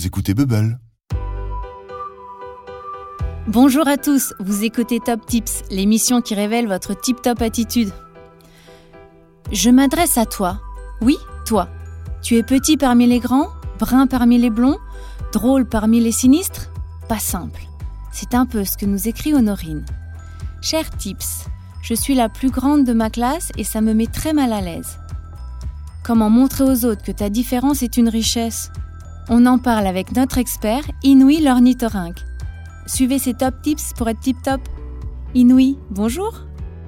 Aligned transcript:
vous 0.00 0.06
écoutez 0.06 0.32
Bubble. 0.32 0.80
Bonjour 3.46 3.86
à 3.86 3.98
tous, 3.98 4.32
vous 4.40 4.64
écoutez 4.64 4.98
Top 4.98 5.26
Tips, 5.26 5.60
l'émission 5.70 6.22
qui 6.22 6.34
révèle 6.34 6.66
votre 6.66 6.98
tip-top 6.98 7.42
attitude. 7.42 7.92
Je 9.52 9.68
m'adresse 9.68 10.16
à 10.16 10.24
toi. 10.24 10.58
Oui, 11.02 11.18
toi. 11.44 11.68
Tu 12.22 12.38
es 12.38 12.42
petit 12.42 12.78
parmi 12.78 13.06
les 13.06 13.18
grands, 13.18 13.48
brun 13.78 14.06
parmi 14.06 14.38
les 14.38 14.48
blonds, 14.48 14.78
drôle 15.34 15.68
parmi 15.68 16.00
les 16.00 16.12
sinistres? 16.12 16.70
Pas 17.06 17.18
simple. 17.18 17.60
C'est 18.10 18.32
un 18.32 18.46
peu 18.46 18.64
ce 18.64 18.78
que 18.78 18.86
nous 18.86 19.06
écrit 19.06 19.34
Honorine. 19.34 19.84
Cher 20.62 20.88
Tips, 20.96 21.44
je 21.82 21.92
suis 21.92 22.14
la 22.14 22.30
plus 22.30 22.50
grande 22.50 22.84
de 22.84 22.94
ma 22.94 23.10
classe 23.10 23.52
et 23.58 23.64
ça 23.64 23.82
me 23.82 23.92
met 23.92 24.06
très 24.06 24.32
mal 24.32 24.54
à 24.54 24.62
l'aise. 24.62 24.98
Comment 26.02 26.30
montrer 26.30 26.64
aux 26.64 26.86
autres 26.86 27.02
que 27.02 27.12
ta 27.12 27.28
différence 27.28 27.82
est 27.82 27.98
une 27.98 28.08
richesse? 28.08 28.70
On 29.28 29.46
en 29.46 29.58
parle 29.58 29.86
avec 29.86 30.12
notre 30.16 30.38
expert, 30.38 30.82
Inouï 31.02 31.40
l'ornithorynque. 31.40 32.18
Suivez 32.86 33.18
ces 33.18 33.34
top 33.34 33.54
tips 33.62 33.92
pour 33.96 34.08
être 34.08 34.20
tip 34.20 34.40
top. 34.42 34.60
Inouï, 35.34 35.78
bonjour. 35.90 36.34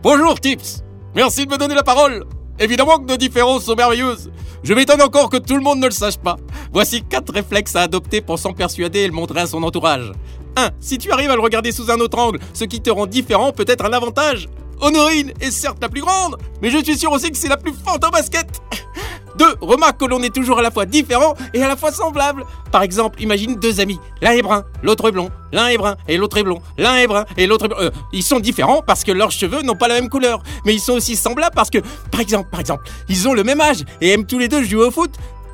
Bonjour 0.03 0.41
Tips 0.41 0.83
Merci 1.15 1.47
de 1.47 1.53
me 1.53 1.59
donner 1.59 1.77
la 1.77 1.85
parole 1.85 2.25
Évidemment 2.59 2.99
que 2.99 3.07
nos 3.07 3.17
différences 3.17 3.65
sont 3.65 3.77
merveilleuses. 3.77 4.31
Je 4.63 4.75
m'étonne 4.75 5.03
encore 5.03 5.31
que 5.31 5.37
tout 5.37 5.55
le 5.57 5.63
monde 5.63 5.79
ne 5.79 5.87
le 5.87 5.93
sache 5.93 6.17
pas. 6.17 6.37
Voici 6.73 7.03
quatre 7.03 7.33
réflexes 7.33 7.77
à 7.77 7.83
adopter 7.83 8.21
pour 8.21 8.39
s'en 8.39 8.53
persuader 8.53 9.01
et 9.01 9.07
le 9.07 9.13
montrer 9.13 9.41
à 9.41 9.47
son 9.47 9.63
entourage. 9.63 10.13
1. 10.57 10.71
Si 10.81 10.99
tu 10.99 11.11
arrives 11.11 11.31
à 11.31 11.37
le 11.37 11.41
regarder 11.41 11.73
sous 11.73 11.91
un 11.91 11.99
autre 11.99 12.19
angle, 12.19 12.39
ce 12.53 12.65
qui 12.65 12.81
te 12.81 12.91
rend 12.91 13.07
différent 13.07 13.53
peut 13.53 13.65
être 13.67 13.85
un 13.85 13.93
avantage. 13.93 14.49
Honorine 14.81 15.33
est 15.41 15.51
certes 15.51 15.79
la 15.81 15.89
plus 15.89 16.03
grande, 16.03 16.37
mais 16.61 16.71
je 16.71 16.83
suis 16.83 16.99
sûr 16.99 17.13
aussi 17.13 17.31
que 17.31 17.37
c'est 17.37 17.49
la 17.49 17.57
plus 17.57 17.73
forte 17.73 18.05
en 18.05 18.11
basket. 18.11 18.47
2. 19.43 19.57
Remarque 19.61 19.99
que 19.99 20.05
l'on 20.05 20.23
est 20.23 20.33
toujours 20.33 20.61
à 20.61 20.63
la 20.63 20.71
fois 20.71 20.87
différent 20.87 21.35
et 21.53 21.63
à 21.63 21.69
la 21.69 21.77
fois 21.77 21.91
semblable. 21.91 22.45
Par 22.71 22.83
exemple, 22.83 23.21
imagine 23.21 23.57
deux 23.57 23.81
amis. 23.81 23.99
L'un 24.21 24.33
est 24.33 24.43
brun, 24.43 24.65
l'autre 24.83 25.09
est 25.09 25.13
blond. 25.13 25.31
L'un 25.53 25.67
est 25.67 25.77
brun 25.77 25.97
et 26.07 26.17
l'autre 26.17 26.39
est 26.39 26.45
blond. 26.45 26.63
L'un 26.79 26.95
est 26.97 27.07
brun 27.09 27.25
et 27.37 27.47
l'autre 27.47 27.65
est 27.65 27.69
blond. 27.69 27.81
Euh, 27.81 27.91
ils 28.13 28.23
sont 28.23 28.39
différents 28.39 28.83
parce 28.87 29.03
que 29.03 29.11
leurs 29.11 29.33
cheveux 29.33 29.63
n'ont 29.63 29.75
pas 29.75 29.89
la 29.89 29.95
même 29.95 30.09
couleur. 30.09 30.43
Mais 30.65 30.75
ils 30.75 30.81
sont 30.81 30.93
aussi 30.93 31.17
semblables 31.17 31.55
parce 31.57 31.71
que, 31.71 31.79
par 32.11 32.21
exemple, 32.21 32.51
par 32.51 32.61
exemple, 32.61 32.85
ils 33.09 33.27
ont 33.27 33.35
le 33.35 33.43
même 33.43 33.61
âge 33.61 33.83
et 34.01 34.11
aiment 34.11 34.27
tous 34.27 34.39
les 34.39 34.49
deux 34.49 34.63
jouer 34.63 34.87
au 34.87 34.91
foot. 34.91 35.11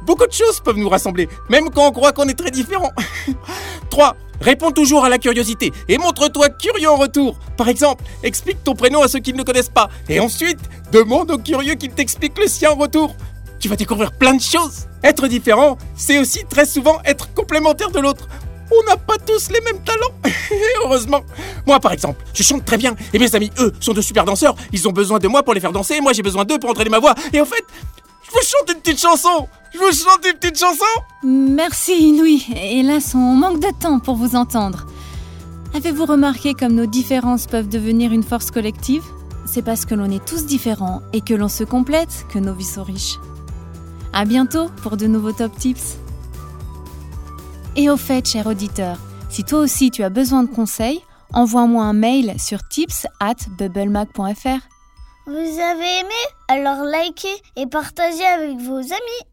Beaucoup 0.07 0.27
de 0.27 0.33
choses 0.33 0.61
peuvent 0.61 0.77
nous 0.77 0.89
rassembler, 0.89 1.29
même 1.51 1.71
quand 1.71 1.87
on 1.87 1.93
croit 1.93 2.13
qu'on 2.13 2.29
est 2.29 2.39
très 2.39 2.51
différents. 2.51 2.93
3. 3.91 4.17
Réponds 4.41 4.71
toujours 4.71 5.05
à 5.05 5.09
la 5.09 5.19
curiosité 5.19 5.73
et 5.89 5.99
montre-toi 5.99 6.49
curieux 6.51 6.89
en 6.89 6.97
retour. 6.97 7.37
Par 7.57 7.69
exemple, 7.69 8.05
explique 8.23 8.63
ton 8.63 8.75
prénom 8.75 9.03
à 9.03 9.09
ceux 9.09 9.19
qui 9.19 9.33
ne 9.33 9.39
le 9.39 9.45
connaissent 9.45 9.69
pas. 9.69 9.89
Et 10.09 10.21
ensuite, 10.21 10.61
demande 10.93 11.31
aux 11.31 11.39
curieux 11.39 11.75
qu'ils 11.75 11.91
t'expliquent 11.91 12.39
le 12.39 12.47
sien 12.47 12.71
en 12.71 12.77
retour. 12.77 13.15
Tu 13.59 13.69
vas 13.69 13.77
découvrir 13.77 14.13
plein 14.13 14.35
de 14.35 14.41
choses. 14.41 14.87
Être 15.03 15.27
différent, 15.29 15.79
c'est 15.97 16.19
aussi 16.19 16.45
très 16.49 16.65
souvent 16.65 16.99
être 17.05 17.33
complémentaire 17.35 17.91
de 17.91 17.99
l'autre. 17.99 18.29
On 18.71 18.89
n'a 18.89 18.97
pas 18.97 19.17
tous 19.19 19.49
les 19.51 19.61
mêmes 19.61 19.83
talents. 19.83 20.13
Heureusement. 20.85 21.23
Moi, 21.67 21.81
par 21.81 21.93
exemple, 21.93 22.25
je 22.35 22.43
chante 22.43 22.65
très 22.65 22.77
bien. 22.77 22.95
Et 23.13 23.19
mes 23.19 23.35
amis, 23.35 23.51
eux, 23.59 23.73
sont 23.81 23.95
de 23.95 24.03
super 24.03 24.25
danseurs. 24.25 24.55
Ils 24.73 24.87
ont 24.87 24.93
besoin 24.93 25.19
de 25.19 25.29
moi 25.29 25.43
pour 25.43 25.55
les 25.55 25.61
faire 25.61 25.73
danser. 25.73 26.01
Moi, 26.01 26.13
j'ai 26.13 26.23
besoin 26.23 26.45
d'eux 26.45 26.59
pour 26.59 26.71
entraîner 26.71 26.91
ma 26.91 26.99
voix. 26.99 27.15
Et 27.33 27.41
en 27.41 27.47
fait, 27.47 27.65
je 28.25 28.31
vous 28.31 28.43
chante 28.43 28.75
une 28.75 28.81
petite 28.81 29.01
chanson. 29.01 29.49
Je 29.73 29.79
vous 29.79 29.93
chante 29.93 30.25
une 30.27 30.39
petite 30.39 30.59
chanson. 30.59 30.85
Merci 31.23 32.09
Inouï. 32.09 32.45
Hélas, 32.55 33.15
on 33.15 33.19
manque 33.19 33.61
de 33.61 33.71
temps 33.81 34.01
pour 34.01 34.17
vous 34.17 34.37
entendre. 34.37 34.87
Avez-vous 35.75 36.07
remarqué 36.07 36.55
comme 36.55 36.75
nos 36.75 36.87
différences 36.87 37.47
peuvent 37.47 37.69
devenir 37.69 38.13
une 38.13 38.23
force 38.23 38.51
collective? 38.51 39.03
C'est 39.47 39.63
parce 39.63 39.87
que 39.87 39.95
l'on 39.95 40.11
est 40.11 40.25
tous 40.25 40.45
différents 40.45 41.01
et 41.13 41.23
que 41.23 41.35
l'on 41.35 41.49
se 41.49 41.65
complète 41.65 42.27
que 42.33 42.39
nos 42.39 42.53
vies 42.53 42.65
sont 42.65 42.83
riches. 42.83 43.19
À 44.13 44.25
bientôt 44.25 44.69
pour 44.83 44.97
de 44.97 45.07
nouveaux 45.07 45.33
top 45.33 45.57
tips. 45.57 45.97
Et 47.77 47.91
au 47.91 47.97
fait, 47.97 48.27
cher 48.27 48.47
auditeur, 48.47 48.99
si 49.31 49.45
toi 49.45 49.61
aussi 49.61 49.91
tu 49.91 50.03
as 50.03 50.11
besoin 50.11 50.43
de 50.43 50.49
conseils, 50.53 51.01
envoie-moi 51.33 51.85
un 51.85 51.93
mail 51.93 52.35
sur 52.41 52.67
tips 52.69 53.07
at 53.21 53.37
bubblemac.fr. 53.59 54.61
Vous 55.27 55.61
avez 55.61 56.01
aimé? 56.01 56.21
Alors 56.49 56.85
likez 56.85 57.29
et 57.57 57.67
partagez 57.67 58.25
avec 58.25 58.57
vos 58.59 58.79
amis. 58.79 59.25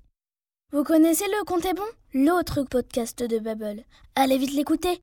Vous 0.73 0.83
connaissez 0.83 1.25
le 1.25 1.45
Compte 1.45 1.65
est 1.65 1.73
bon? 1.73 1.83
L'autre 2.13 2.63
podcast 2.63 3.23
de 3.23 3.39
Bubble. 3.39 3.83
Allez 4.15 4.37
vite 4.37 4.53
l'écouter. 4.53 4.89